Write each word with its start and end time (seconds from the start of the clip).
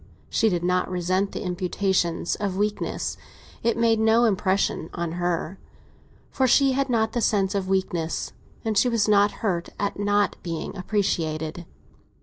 She 0.31 0.49
did 0.49 0.63
not 0.63 0.89
resent 0.89 1.31
the 1.31 1.43
imputation 1.43 2.25
of 2.39 2.57
weakness; 2.57 3.17
it 3.61 3.77
made 3.77 3.99
no 3.99 4.25
impression 4.25 4.89
on 4.95 5.11
her, 5.11 5.59
for 6.31 6.47
she 6.47 6.71
had 6.71 6.89
not 6.89 7.11
the 7.13 7.21
sense 7.21 7.53
of 7.53 7.67
weakness, 7.69 8.33
and 8.65 8.75
she 8.75 8.89
was 8.89 9.07
not 9.07 9.29
hurt 9.45 9.69
at 9.79 9.99
not 9.99 10.37
being 10.41 10.75
appreciated. 10.75 11.67